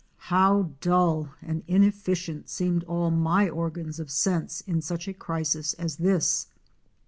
[0.31, 5.97] How dull and inefficient seemed all my organs of sense in such a crisis as
[5.97, 6.47] this.